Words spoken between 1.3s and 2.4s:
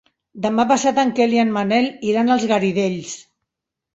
i en Manel iran